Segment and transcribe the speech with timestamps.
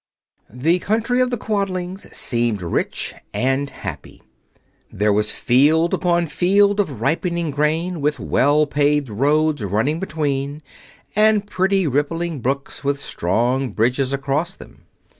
[0.49, 4.23] The country of the Quadlings seemed rich and happy.
[4.91, 10.63] There was field upon field of ripening grain, with well paved roads running between,
[11.15, 14.87] and pretty rippling brooks with strong bridges across them.